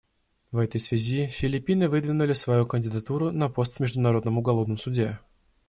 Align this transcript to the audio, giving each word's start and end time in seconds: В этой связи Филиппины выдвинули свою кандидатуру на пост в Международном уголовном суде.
В 0.51 0.57
этой 0.57 0.79
связи 0.79 1.27
Филиппины 1.27 1.87
выдвинули 1.87 2.33
свою 2.33 2.65
кандидатуру 2.65 3.29
на 3.31 3.49
пост 3.49 3.77
в 3.77 3.81
Международном 3.81 4.39
уголовном 4.39 4.79
суде. 4.79 5.19